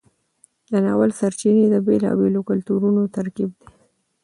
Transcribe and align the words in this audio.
د 0.71 0.73
ناول 0.85 1.11
سرچینې 1.19 1.65
د 1.69 1.75
بیلابیلو 1.87 2.41
کلتورونو 2.49 3.01
ترکیب 3.15 3.49
دی. 3.59 3.67